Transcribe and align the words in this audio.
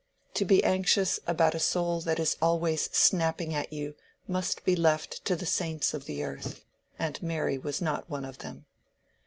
To 0.33 0.45
be 0.45 0.63
anxious 0.63 1.19
about 1.27 1.53
a 1.53 1.59
soul 1.59 2.01
that 2.01 2.19
is 2.19 2.35
always 2.41 2.89
snapping 2.91 3.53
at 3.53 3.71
you 3.71 3.93
must 4.27 4.65
be 4.65 4.75
left 4.75 5.23
to 5.25 5.35
the 5.35 5.45
saints 5.45 5.93
of 5.93 6.05
the 6.05 6.23
earth; 6.23 6.65
and 6.97 7.21
Mary 7.21 7.59
was 7.59 7.83
not 7.83 8.09
one 8.09 8.25
of 8.25 8.39
them. 8.39 8.65